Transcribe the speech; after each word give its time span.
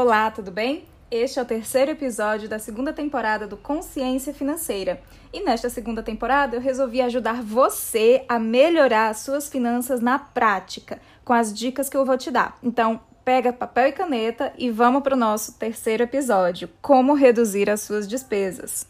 Olá, 0.00 0.30
tudo 0.30 0.52
bem? 0.52 0.84
Este 1.10 1.40
é 1.40 1.42
o 1.42 1.44
terceiro 1.44 1.90
episódio 1.90 2.48
da 2.48 2.60
segunda 2.60 2.92
temporada 2.92 3.48
do 3.48 3.56
Consciência 3.56 4.32
Financeira. 4.32 5.02
E 5.32 5.42
nesta 5.42 5.68
segunda 5.68 6.04
temporada 6.04 6.54
eu 6.54 6.60
resolvi 6.60 7.02
ajudar 7.02 7.42
você 7.42 8.24
a 8.28 8.38
melhorar 8.38 9.08
as 9.08 9.16
suas 9.18 9.48
finanças 9.48 10.00
na 10.00 10.16
prática, 10.16 11.00
com 11.24 11.32
as 11.32 11.52
dicas 11.52 11.88
que 11.88 11.96
eu 11.96 12.04
vou 12.04 12.16
te 12.16 12.30
dar. 12.30 12.56
Então, 12.62 13.00
pega 13.24 13.52
papel 13.52 13.88
e 13.88 13.92
caneta 13.92 14.52
e 14.56 14.70
vamos 14.70 15.02
para 15.02 15.16
o 15.16 15.18
nosso 15.18 15.58
terceiro 15.58 16.04
episódio: 16.04 16.70
Como 16.80 17.12
reduzir 17.12 17.68
as 17.68 17.80
suas 17.80 18.06
despesas. 18.06 18.86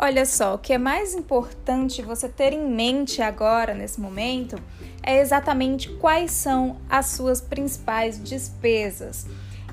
Olha 0.00 0.24
só, 0.24 0.54
o 0.54 0.58
que 0.58 0.72
é 0.72 0.78
mais 0.78 1.12
importante 1.12 2.02
você 2.02 2.28
ter 2.28 2.52
em 2.52 2.70
mente 2.70 3.20
agora, 3.20 3.74
nesse 3.74 4.00
momento, 4.00 4.56
é 5.02 5.18
exatamente 5.18 5.88
quais 5.94 6.30
são 6.30 6.76
as 6.88 7.06
suas 7.06 7.40
principais 7.40 8.22
despesas. 8.22 9.26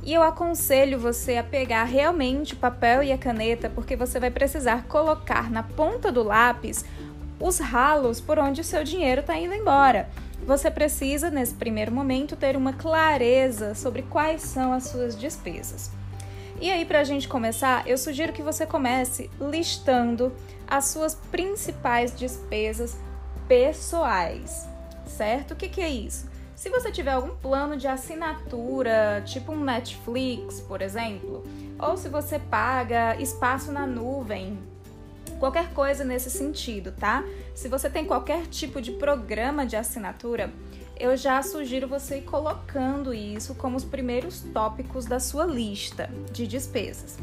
E 0.03 0.11
eu 0.11 0.23
aconselho 0.23 0.97
você 0.97 1.37
a 1.37 1.43
pegar 1.43 1.83
realmente 1.83 2.55
o 2.55 2.57
papel 2.57 3.03
e 3.03 3.11
a 3.11 3.17
caneta, 3.19 3.69
porque 3.69 3.95
você 3.95 4.19
vai 4.19 4.31
precisar 4.31 4.85
colocar 4.85 5.51
na 5.51 5.61
ponta 5.61 6.11
do 6.11 6.23
lápis 6.23 6.83
os 7.39 7.59
ralos 7.59 8.19
por 8.19 8.39
onde 8.39 8.61
o 8.61 8.63
seu 8.63 8.83
dinheiro 8.83 9.21
está 9.21 9.37
indo 9.37 9.53
embora. 9.53 10.09
Você 10.43 10.71
precisa, 10.71 11.29
nesse 11.29 11.53
primeiro 11.53 11.91
momento, 11.91 12.35
ter 12.35 12.57
uma 12.57 12.73
clareza 12.73 13.75
sobre 13.75 14.01
quais 14.01 14.41
são 14.41 14.73
as 14.73 14.85
suas 14.85 15.15
despesas. 15.15 15.91
E 16.59 16.71
aí, 16.71 16.85
para 16.85 17.01
a 17.01 17.03
gente 17.03 17.27
começar, 17.27 17.85
eu 17.87 17.97
sugiro 17.97 18.31
que 18.31 18.41
você 18.41 18.65
comece 18.65 19.29
listando 19.39 20.31
as 20.65 20.85
suas 20.85 21.13
principais 21.13 22.17
despesas 22.17 22.97
pessoais, 23.47 24.67
certo? 25.05 25.51
O 25.51 25.55
que, 25.55 25.67
que 25.67 25.81
é 25.81 25.89
isso? 25.89 26.29
Se 26.55 26.69
você 26.69 26.91
tiver 26.91 27.11
algum 27.11 27.35
plano 27.35 27.75
de 27.75 27.87
assinatura, 27.87 29.21
tipo 29.25 29.51
um 29.51 29.63
Netflix, 29.63 30.61
por 30.61 30.81
exemplo, 30.81 31.43
ou 31.77 31.97
se 31.97 32.07
você 32.07 32.39
paga 32.39 33.17
espaço 33.21 33.73
na 33.73 33.85
nuvem, 33.85 34.57
qualquer 35.37 35.73
coisa 35.73 36.05
nesse 36.05 36.29
sentido, 36.29 36.93
tá? 36.93 37.23
Se 37.53 37.67
você 37.67 37.89
tem 37.89 38.05
qualquer 38.05 38.47
tipo 38.47 38.81
de 38.81 38.93
programa 38.93 39.65
de 39.65 39.75
assinatura, 39.75 40.51
eu 40.97 41.15
já 41.17 41.41
sugiro 41.41 41.87
você 41.87 42.17
ir 42.17 42.23
colocando 42.23 43.13
isso 43.13 43.55
como 43.55 43.75
os 43.75 43.83
primeiros 43.83 44.41
tópicos 44.53 45.05
da 45.05 45.19
sua 45.19 45.45
lista 45.45 46.09
de 46.31 46.47
despesas. 46.47 47.17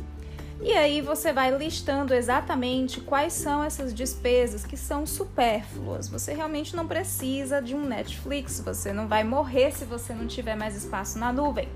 E 0.64 0.72
aí 0.74 1.00
você 1.00 1.32
vai 1.32 1.50
listando 1.56 2.14
exatamente 2.14 3.00
quais 3.00 3.32
são 3.32 3.64
essas 3.64 3.92
despesas 3.92 4.64
que 4.64 4.76
são 4.76 5.04
supérfluas. 5.04 6.08
Você 6.08 6.32
realmente 6.34 6.76
não 6.76 6.86
precisa 6.86 7.60
de 7.60 7.74
um 7.74 7.84
Netflix, 7.84 8.60
você 8.60 8.92
não 8.92 9.08
vai 9.08 9.24
morrer 9.24 9.72
se 9.72 9.84
você 9.84 10.14
não 10.14 10.28
tiver 10.28 10.54
mais 10.54 10.76
espaço 10.76 11.18
na 11.18 11.32
nuvem. 11.32 11.68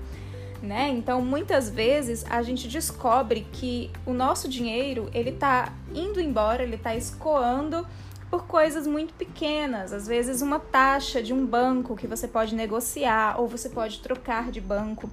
Né? 0.61 0.89
Então, 0.89 1.21
muitas 1.21 1.69
vezes 1.69 2.25
a 2.29 2.41
gente 2.41 2.67
descobre 2.67 3.45
que 3.51 3.91
o 4.05 4.13
nosso 4.13 4.47
dinheiro, 4.47 5.09
ele 5.13 5.33
tá 5.33 5.73
indo 5.93 6.21
embora, 6.21 6.63
ele 6.63 6.77
tá 6.77 6.95
escoando 6.95 7.85
por 8.29 8.45
coisas 8.45 8.85
muito 8.85 9.13
pequenas, 9.13 9.93
às 9.93 10.07
vezes 10.07 10.41
uma 10.41 10.59
taxa 10.59 11.23
de 11.23 11.33
um 11.33 11.45
banco 11.45 11.95
que 11.95 12.07
você 12.07 12.27
pode 12.27 12.55
negociar 12.55 13.39
ou 13.39 13.47
você 13.47 13.69
pode 13.69 13.99
trocar 13.99 14.51
de 14.51 14.59
banco. 14.59 15.09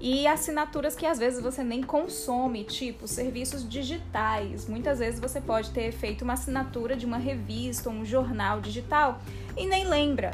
E 0.00 0.26
assinaturas 0.26 0.94
que 0.94 1.06
às 1.06 1.18
vezes 1.18 1.40
você 1.40 1.64
nem 1.64 1.82
consome, 1.82 2.62
tipo 2.64 3.08
serviços 3.08 3.66
digitais. 3.66 4.68
Muitas 4.68 4.98
vezes 4.98 5.18
você 5.18 5.40
pode 5.40 5.70
ter 5.70 5.92
feito 5.92 6.22
uma 6.22 6.34
assinatura 6.34 6.94
de 6.94 7.06
uma 7.06 7.16
revista 7.16 7.88
ou 7.88 7.96
um 7.96 8.04
jornal 8.04 8.60
digital 8.60 9.20
e 9.56 9.66
nem 9.66 9.86
lembra. 9.88 10.32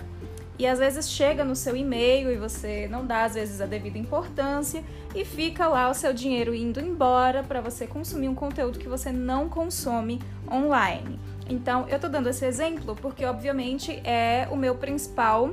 E 0.59 0.66
às 0.66 0.78
vezes 0.78 1.09
chega 1.09 1.42
no 1.42 1.56
seu 1.56 1.75
e-mail 1.75 2.30
e 2.30 2.36
você 2.36 2.86
não 2.88 3.06
dá 3.06 3.25
às 3.25 3.34
vezes 3.34 3.60
a 3.62 3.66
devida 3.66 3.97
importância 3.97 4.84
e 5.14 5.25
fica 5.25 5.66
lá 5.69 5.88
o 5.88 5.94
seu 5.94 6.12
dinheiro 6.12 6.54
indo 6.54 6.80
embora 6.80 7.42
para 7.42 7.62
você 7.62 7.86
consumir 7.86 8.28
um 8.28 8.34
conteúdo 8.34 8.78
que 8.78 8.88
você 8.88 9.10
não 9.10 9.48
consome 9.48 10.20
online. 10.50 11.19
Então, 11.50 11.86
eu 11.88 11.98
tô 11.98 12.08
dando 12.08 12.28
esse 12.28 12.46
exemplo 12.46 12.94
porque, 12.94 13.24
obviamente, 13.24 14.00
é 14.04 14.46
o 14.52 14.56
meu 14.56 14.76
principal 14.76 15.50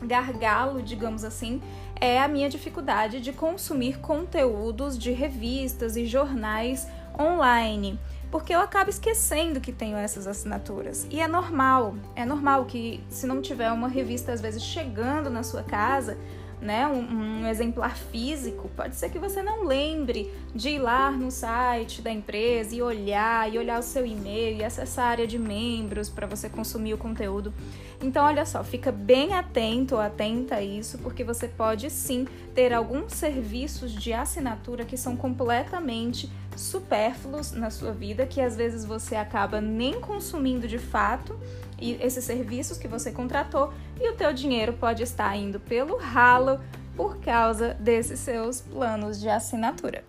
gargalo, 0.00 0.80
digamos 0.80 1.24
assim, 1.24 1.60
é 2.00 2.20
a 2.20 2.28
minha 2.28 2.48
dificuldade 2.48 3.20
de 3.20 3.32
consumir 3.32 3.98
conteúdos 3.98 4.96
de 4.96 5.10
revistas 5.10 5.96
e 5.96 6.06
jornais 6.06 6.86
online. 7.18 7.98
Porque 8.30 8.54
eu 8.54 8.60
acabo 8.60 8.88
esquecendo 8.88 9.60
que 9.60 9.72
tenho 9.72 9.96
essas 9.96 10.28
assinaturas. 10.28 11.06
E 11.10 11.20
é 11.20 11.26
normal, 11.26 11.96
é 12.14 12.24
normal 12.24 12.64
que 12.64 13.02
se 13.08 13.26
não 13.26 13.42
tiver 13.42 13.72
uma 13.72 13.88
revista 13.88 14.32
às 14.32 14.40
vezes 14.40 14.62
chegando 14.62 15.28
na 15.28 15.42
sua 15.42 15.62
casa, 15.62 16.16
né, 16.60 16.86
um, 16.86 17.42
um, 17.42 17.46
exemplar 17.46 17.96
físico, 17.96 18.70
pode 18.74 18.96
ser 18.96 19.10
que 19.10 19.18
você 19.18 19.42
não 19.42 19.64
lembre 19.64 20.32
de 20.54 20.70
ir 20.70 20.78
lá 20.78 21.10
no 21.10 21.30
site 21.30 22.00
da 22.00 22.10
empresa 22.10 22.74
e 22.74 22.82
olhar, 22.82 23.52
e 23.52 23.58
olhar 23.58 23.78
o 23.78 23.82
seu 23.82 24.06
e-mail 24.06 24.58
e 24.58 24.64
acessar 24.64 25.06
a 25.06 25.08
área 25.08 25.26
de 25.26 25.38
membros 25.38 26.08
para 26.08 26.26
você 26.26 26.48
consumir 26.48 26.94
o 26.94 26.98
conteúdo. 26.98 27.52
Então, 28.02 28.24
olha 28.24 28.44
só, 28.44 28.64
fica 28.64 28.90
bem 28.90 29.34
atento 29.34 29.94
ou 29.94 30.00
atenta 30.00 30.56
a 30.56 30.62
isso, 30.62 30.98
porque 30.98 31.24
você 31.24 31.46
pode 31.46 31.90
sim 31.90 32.26
ter 32.54 32.72
alguns 32.72 33.12
serviços 33.12 33.92
de 33.92 34.12
assinatura 34.12 34.84
que 34.84 34.96
são 34.96 35.16
completamente 35.16 36.30
supérfluos 36.56 37.52
na 37.52 37.70
sua 37.70 37.92
vida, 37.92 38.26
que 38.26 38.40
às 38.40 38.56
vezes 38.56 38.84
você 38.84 39.14
acaba 39.14 39.60
nem 39.60 40.00
consumindo 40.00 40.66
de 40.66 40.78
fato 40.78 41.38
e 41.78 41.92
esses 42.00 42.24
serviços 42.24 42.78
que 42.78 42.88
você 42.88 43.10
contratou 43.10 43.72
e 44.00 44.08
o 44.08 44.14
teu 44.14 44.32
dinheiro 44.32 44.72
pode 44.72 45.02
estar 45.02 45.36
indo 45.36 45.58
pelo 45.60 45.96
ralo 45.96 46.60
por 46.96 47.18
causa 47.18 47.74
desses 47.74 48.20
seus 48.20 48.60
planos 48.60 49.20
de 49.20 49.28
assinatura. 49.28 50.04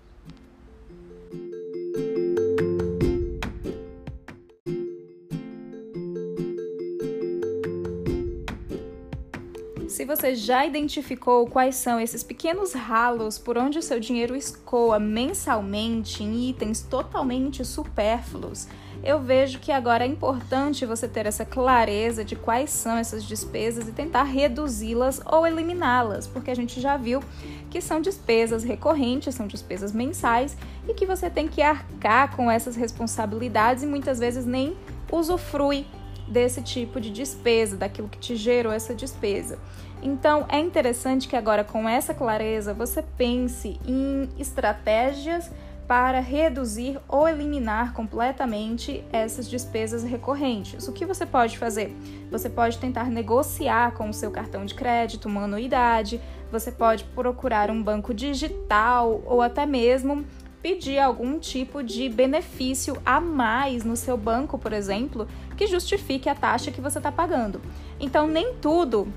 Você 10.07 10.33
já 10.33 10.65
identificou 10.65 11.45
quais 11.47 11.75
são 11.75 11.99
esses 11.99 12.23
pequenos 12.23 12.71
ralos 12.71 13.37
por 13.37 13.57
onde 13.57 13.77
o 13.77 13.81
seu 13.81 13.99
dinheiro 13.99 14.37
escoa 14.37 14.97
mensalmente 14.97 16.23
em 16.23 16.49
itens 16.49 16.81
totalmente 16.81 17.65
supérfluos, 17.65 18.69
eu 19.03 19.19
vejo 19.19 19.59
que 19.59 19.69
agora 19.69 20.05
é 20.05 20.07
importante 20.07 20.85
você 20.85 21.09
ter 21.09 21.25
essa 21.25 21.43
clareza 21.43 22.23
de 22.23 22.37
quais 22.37 22.69
são 22.69 22.97
essas 22.97 23.23
despesas 23.23 23.87
e 23.89 23.91
tentar 23.91 24.23
reduzi-las 24.23 25.21
ou 25.25 25.45
eliminá-las, 25.45 26.25
porque 26.25 26.51
a 26.51 26.55
gente 26.55 26.79
já 26.79 26.95
viu 26.95 27.21
que 27.69 27.81
são 27.81 27.99
despesas 27.99 28.63
recorrentes, 28.63 29.35
são 29.35 29.45
despesas 29.45 29.91
mensais 29.91 30.57
e 30.87 30.93
que 30.93 31.05
você 31.05 31.29
tem 31.29 31.49
que 31.49 31.61
arcar 31.61 32.33
com 32.33 32.49
essas 32.49 32.77
responsabilidades 32.77 33.83
e 33.83 33.85
muitas 33.85 34.19
vezes 34.19 34.45
nem 34.45 34.75
usufrui 35.11 35.85
desse 36.27 36.61
tipo 36.61 36.99
de 36.99 37.09
despesa, 37.09 37.77
daquilo 37.77 38.09
que 38.09 38.17
te 38.17 38.35
gerou 38.35 38.73
essa 38.73 38.93
despesa. 38.93 39.57
Então, 40.01 40.45
é 40.49 40.59
interessante 40.59 41.27
que 41.27 41.35
agora, 41.35 41.63
com 41.63 41.87
essa 41.87 42.13
clareza, 42.13 42.73
você 42.73 43.01
pense 43.01 43.79
em 43.85 44.29
estratégias 44.37 45.51
para 45.87 46.19
reduzir 46.19 46.99
ou 47.07 47.27
eliminar 47.27 47.93
completamente 47.93 49.03
essas 49.11 49.49
despesas 49.49 50.03
recorrentes. 50.03 50.87
O 50.87 50.91
que 50.91 51.05
você 51.05 51.25
pode 51.25 51.57
fazer? 51.57 51.95
Você 52.29 52.49
pode 52.49 52.77
tentar 52.77 53.05
negociar 53.05 53.93
com 53.93 54.09
o 54.09 54.13
seu 54.13 54.29
cartão 54.29 54.65
de 54.65 54.75
crédito 54.75 55.29
uma 55.29 55.43
anuidade, 55.43 56.19
você 56.51 56.71
pode 56.71 57.05
procurar 57.05 57.71
um 57.71 57.81
banco 57.81 58.13
digital 58.13 59.21
ou 59.25 59.41
até 59.41 59.65
mesmo 59.65 60.25
pedir 60.61 60.99
algum 60.99 61.39
tipo 61.39 61.81
de 61.81 62.09
benefício 62.09 62.97
a 63.05 63.21
mais 63.21 63.85
no 63.85 63.95
seu 63.95 64.17
banco, 64.17 64.57
por 64.57 64.73
exemplo, 64.73 65.25
que 65.55 65.67
justifique 65.67 66.27
a 66.27 66.35
taxa 66.35 66.71
que 66.71 66.81
você 66.81 66.97
está 66.97 67.11
pagando. 67.11 67.61
Então, 67.99 68.27
nem 68.27 68.55
tudo 68.55 69.07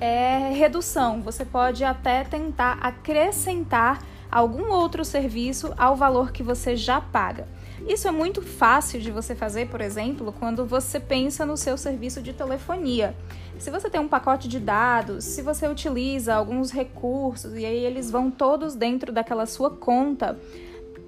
é 0.00 0.52
redução, 0.54 1.20
você 1.20 1.44
pode 1.44 1.84
até 1.84 2.24
tentar 2.24 2.78
acrescentar 2.80 4.02
algum 4.30 4.70
outro 4.70 5.04
serviço 5.04 5.74
ao 5.76 5.94
valor 5.94 6.32
que 6.32 6.42
você 6.42 6.74
já 6.74 7.00
paga. 7.00 7.46
Isso 7.86 8.06
é 8.06 8.10
muito 8.10 8.42
fácil 8.42 9.00
de 9.00 9.10
você 9.10 9.34
fazer, 9.34 9.68
por 9.68 9.80
exemplo, 9.80 10.34
quando 10.38 10.66
você 10.66 11.00
pensa 11.00 11.44
no 11.44 11.56
seu 11.56 11.76
serviço 11.76 12.22
de 12.22 12.32
telefonia. 12.32 13.14
Se 13.58 13.70
você 13.70 13.90
tem 13.90 14.00
um 14.00 14.08
pacote 14.08 14.48
de 14.48 14.58
dados, 14.60 15.24
se 15.24 15.42
você 15.42 15.66
utiliza 15.66 16.34
alguns 16.34 16.70
recursos 16.70 17.54
e 17.54 17.64
aí 17.64 17.84
eles 17.84 18.10
vão 18.10 18.30
todos 18.30 18.74
dentro 18.74 19.12
daquela 19.12 19.46
sua 19.46 19.70
conta, 19.70 20.38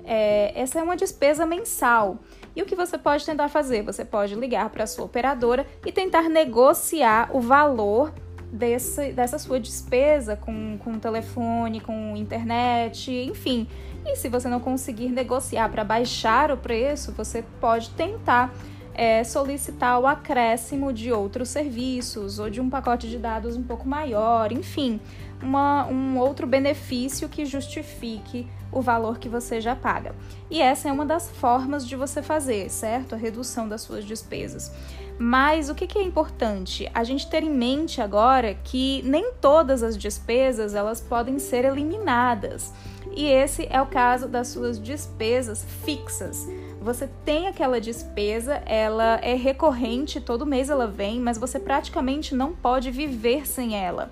é, 0.05 0.53
essa 0.61 0.81
é 0.81 0.83
uma 0.83 0.97
despesa 0.97 1.47
mensal. 1.47 2.19
E 2.55 2.63
o 2.63 2.67
que 2.67 2.75
você 2.75 2.99
pode 2.99 3.25
tentar 3.25 3.49
fazer? 3.49 3.83
Você 3.83 4.05
pode 4.05 4.35
ligar 4.35 4.69
para 4.71 4.85
a 4.85 4.87
sua 4.87 5.05
operadora 5.05 5.67
e 5.87 5.93
tentar 5.93 6.29
negociar 6.29 7.31
o 7.33 7.41
valor 7.41 8.13
desse, 8.53 9.13
dessa 9.13 9.39
sua 9.39 9.59
despesa 9.59 10.37
com, 10.37 10.77
com 10.79 10.99
telefone, 10.99 11.81
com 11.81 12.15
internet, 12.17 13.11
enfim. 13.11 13.67
E 14.05 14.15
se 14.17 14.29
você 14.29 14.49
não 14.49 14.61
conseguir 14.61 15.09
negociar 15.09 15.71
para 15.71 15.83
baixar 15.83 16.51
o 16.51 16.57
preço, 16.57 17.13
você 17.13 17.43
pode 17.61 17.91
tentar 17.91 18.55
é, 18.95 19.25
solicitar 19.25 19.99
o 20.01 20.07
acréscimo 20.07 20.93
de 20.93 21.13
outros 21.13 21.49
serviços 21.49 22.39
ou 22.39 22.51
de 22.51 22.61
um 22.61 22.69
pacote 22.69 23.09
de 23.09 23.19
dados 23.19 23.57
um 23.57 23.63
pouco 23.63 23.89
maior, 23.89 24.53
enfim, 24.53 25.01
uma, 25.43 25.87
um 25.87 26.19
outro 26.19 26.47
benefício 26.47 27.29
que 27.29 27.45
justifique 27.45 28.47
o 28.71 28.81
valor 28.81 29.19
que 29.19 29.29
você 29.29 29.61
já 29.61 29.77
paga. 29.77 30.15
E 30.51 30.61
essa 30.61 30.89
é 30.89 30.93
uma 30.93 31.05
das 31.05 31.31
formas 31.31 31.87
de 31.87 31.95
você 31.95 32.23
fazer, 32.23 32.71
certo? 32.71 33.15
A 33.15 33.19
redução 33.19 33.69
das 33.69 33.83
suas 33.83 34.05
despesas. 34.05 34.73
Mas 35.19 35.69
o 35.69 35.75
que, 35.75 35.87
que 35.87 35.99
é 35.99 36.03
importante? 36.03 36.91
A 36.95 37.05
gente 37.05 37.29
ter 37.29 37.43
em 37.43 37.51
mente 37.51 38.01
agora 38.01 38.55
que 38.55 39.03
nem 39.03 39.33
todas 39.35 39.83
as 39.83 39.97
despesas 39.97 40.75
elas 40.75 41.01
podem 41.01 41.39
ser 41.39 41.65
eliminadas. 41.65 42.73
E 43.15 43.27
esse 43.27 43.67
é 43.71 43.81
o 43.81 43.87
caso 43.87 44.27
das 44.27 44.49
suas 44.49 44.81
despesas 44.81 45.65
fixas. 45.85 46.49
Você 46.83 47.09
tem 47.25 47.47
aquela 47.47 47.81
despesa, 47.81 48.55
ela 48.67 49.15
é 49.23 49.35
recorrente, 49.35 50.21
todo 50.21 50.45
mês 50.45 50.69
ela 50.69 50.89
vem, 50.89 51.21
mas 51.21 51.39
você 51.39 51.61
praticamente 51.61 52.35
não 52.35 52.53
pode 52.53 52.91
viver 52.91 53.47
sem 53.47 53.77
ela. 53.77 54.11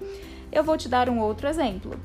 Eu 0.52 0.62
vou 0.62 0.76
te 0.76 0.88
dar 0.88 1.08
um 1.08 1.19
outro 1.19 1.49
exemplo. 1.49 1.99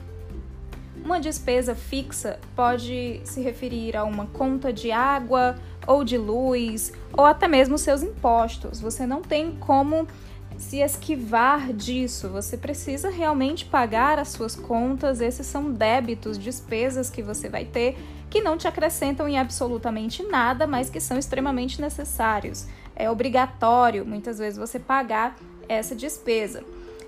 Uma 1.04 1.20
despesa 1.20 1.76
fixa 1.76 2.40
pode 2.56 3.22
se 3.24 3.42
referir 3.42 3.96
a 3.96 4.04
uma 4.04 4.26
conta 4.26 4.74
de 4.74 4.92
água 4.92 5.56
ou 5.86 6.04
de 6.04 6.18
luz, 6.18 6.92
ou 7.14 7.26
até 7.26 7.48
mesmo 7.48 7.78
seus 7.78 8.02
impostos. 8.02 8.82
Você 8.82 9.06
não 9.06 9.22
tem 9.22 9.52
como 9.58 10.08
se 10.58 10.80
esquivar 10.80 11.74
disso. 11.74 12.30
Você 12.30 12.58
precisa 12.58 13.10
realmente 13.10 13.66
pagar 13.66 14.20
as 14.20 14.30
suas 14.30 14.56
contas. 14.56 15.22
Esses 15.22 15.46
são 15.48 15.72
débitos, 15.72 16.38
despesas 16.38 17.10
que 17.10 17.22
você 17.22 17.50
vai 17.50 17.66
ter 17.66 17.98
que 18.36 18.42
não 18.42 18.58
te 18.58 18.68
acrescentam 18.68 19.30
em 19.30 19.38
absolutamente 19.40 20.22
nada, 20.24 20.68
mas 20.68 20.90
que 20.90 21.00
são 21.00 21.18
extremamente 21.18 21.80
necessários. 21.80 22.68
É 22.94 23.10
obrigatório 23.10 24.06
muitas 24.06 24.40
vezes 24.40 24.60
você 24.60 24.78
pagar 24.78 25.38
essa 25.70 25.96
despesa. 25.96 26.62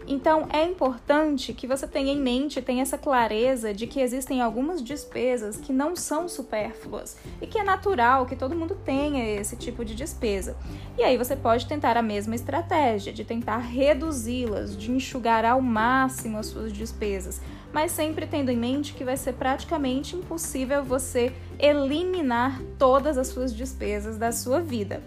Então 0.07 0.47
é 0.53 0.63
importante 0.63 1.51
que 1.51 1.67
você 1.67 1.85
tenha 1.85 2.13
em 2.13 2.21
mente, 2.21 2.61
tenha 2.61 2.81
essa 2.81 2.97
clareza 2.97 3.73
de 3.73 3.85
que 3.85 3.99
existem 3.99 4.41
algumas 4.41 4.81
despesas 4.81 5.57
que 5.57 5.73
não 5.73 5.97
são 5.97 6.29
supérfluas 6.29 7.17
e 7.41 7.45
que 7.45 7.59
é 7.59 7.63
natural 7.63 8.25
que 8.25 8.35
todo 8.35 8.55
mundo 8.55 8.77
tenha 8.85 9.37
esse 9.37 9.57
tipo 9.57 9.83
de 9.83 9.93
despesa. 9.93 10.55
E 10.97 11.03
aí 11.03 11.17
você 11.17 11.35
pode 11.35 11.67
tentar 11.67 11.97
a 11.97 12.01
mesma 12.01 12.35
estratégia 12.35 13.11
de 13.11 13.25
tentar 13.25 13.57
reduzi-las, 13.57 14.77
de 14.77 14.91
enxugar 14.91 15.43
ao 15.43 15.61
máximo 15.61 16.37
as 16.37 16.47
suas 16.47 16.71
despesas, 16.71 17.41
mas 17.73 17.91
sempre 17.91 18.25
tendo 18.25 18.49
em 18.49 18.57
mente 18.57 18.93
que 18.93 19.03
vai 19.03 19.17
ser 19.17 19.33
praticamente 19.33 20.15
impossível 20.15 20.83
você 20.85 21.33
eliminar 21.59 22.61
todas 22.79 23.17
as 23.17 23.27
suas 23.27 23.53
despesas 23.53 24.17
da 24.17 24.31
sua 24.31 24.61
vida. 24.61 25.03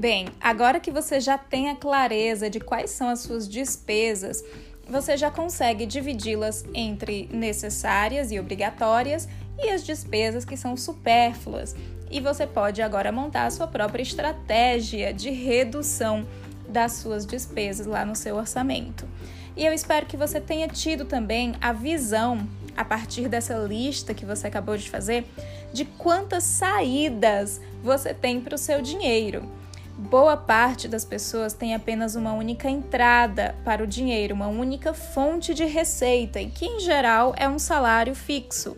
Bem, 0.00 0.28
agora 0.40 0.80
que 0.80 0.90
você 0.90 1.20
já 1.20 1.36
tem 1.36 1.68
a 1.68 1.76
clareza 1.76 2.48
de 2.48 2.58
quais 2.58 2.88
são 2.88 3.10
as 3.10 3.20
suas 3.20 3.46
despesas, 3.46 4.42
você 4.88 5.14
já 5.14 5.30
consegue 5.30 5.84
dividi-las 5.84 6.64
entre 6.72 7.28
necessárias 7.30 8.32
e 8.32 8.40
obrigatórias 8.40 9.28
e 9.62 9.68
as 9.68 9.84
despesas 9.84 10.42
que 10.42 10.56
são 10.56 10.74
supérfluas. 10.74 11.76
E 12.10 12.18
você 12.18 12.46
pode 12.46 12.80
agora 12.80 13.12
montar 13.12 13.44
a 13.44 13.50
sua 13.50 13.66
própria 13.66 14.02
estratégia 14.02 15.12
de 15.12 15.28
redução 15.28 16.26
das 16.66 16.92
suas 16.92 17.26
despesas 17.26 17.86
lá 17.86 18.02
no 18.02 18.16
seu 18.16 18.36
orçamento. 18.36 19.06
E 19.54 19.66
eu 19.66 19.72
espero 19.74 20.06
que 20.06 20.16
você 20.16 20.40
tenha 20.40 20.66
tido 20.66 21.04
também 21.04 21.54
a 21.60 21.74
visão, 21.74 22.48
a 22.74 22.86
partir 22.86 23.28
dessa 23.28 23.54
lista 23.58 24.14
que 24.14 24.24
você 24.24 24.46
acabou 24.46 24.78
de 24.78 24.88
fazer, 24.88 25.26
de 25.74 25.84
quantas 25.84 26.44
saídas 26.44 27.60
você 27.82 28.14
tem 28.14 28.40
para 28.40 28.54
o 28.54 28.58
seu 28.58 28.80
dinheiro 28.80 29.60
boa 29.96 30.36
parte 30.36 30.88
das 30.88 31.04
pessoas 31.04 31.52
tem 31.52 31.74
apenas 31.74 32.14
uma 32.14 32.32
única 32.32 32.68
entrada 32.68 33.54
para 33.64 33.82
o 33.82 33.86
dinheiro, 33.86 34.34
uma 34.34 34.48
única 34.48 34.94
fonte 34.94 35.52
de 35.54 35.64
receita, 35.64 36.40
e 36.40 36.50
que 36.50 36.64
em 36.64 36.80
geral 36.80 37.34
é 37.36 37.48
um 37.48 37.58
salário 37.58 38.14
fixo. 38.14 38.76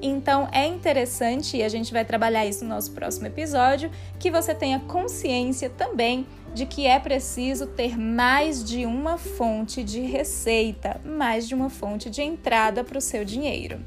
Então 0.00 0.48
é 0.52 0.66
interessante, 0.66 1.56
e 1.56 1.62
a 1.62 1.68
gente 1.68 1.92
vai 1.92 2.04
trabalhar 2.04 2.46
isso 2.46 2.64
no 2.64 2.70
nosso 2.70 2.92
próximo 2.92 3.26
episódio, 3.26 3.90
que 4.18 4.30
você 4.30 4.54
tenha 4.54 4.78
consciência 4.80 5.68
também 5.70 6.26
de 6.54 6.66
que 6.66 6.86
é 6.86 6.98
preciso 6.98 7.66
ter 7.66 7.98
mais 7.98 8.62
de 8.62 8.86
uma 8.86 9.18
fonte 9.18 9.82
de 9.82 10.00
receita, 10.00 11.00
mais 11.04 11.48
de 11.48 11.54
uma 11.54 11.68
fonte 11.68 12.08
de 12.08 12.22
entrada 12.22 12.84
para 12.84 12.98
o 12.98 13.02
seu 13.02 13.24
dinheiro. 13.24 13.80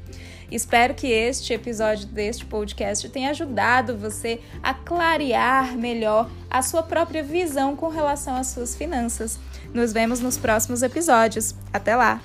Espero 0.52 0.92
que 0.94 1.06
este 1.06 1.54
episódio 1.54 2.06
deste 2.06 2.44
podcast 2.44 3.08
tenha 3.08 3.30
ajudado 3.30 3.96
você 3.96 4.38
a 4.62 4.74
clarear 4.74 5.74
melhor 5.78 6.30
a 6.50 6.60
sua 6.60 6.82
própria 6.82 7.22
visão 7.22 7.74
com 7.74 7.88
relação 7.88 8.36
às 8.36 8.48
suas 8.48 8.76
finanças. 8.76 9.38
Nos 9.72 9.94
vemos 9.94 10.20
nos 10.20 10.36
próximos 10.36 10.82
episódios. 10.82 11.54
Até 11.72 11.96
lá! 11.96 12.20